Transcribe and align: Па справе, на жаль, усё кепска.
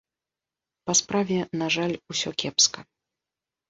Па 0.87 0.93
справе, 1.01 1.39
на 1.63 1.71
жаль, 1.79 1.95
усё 2.15 2.29
кепска. 2.43 2.79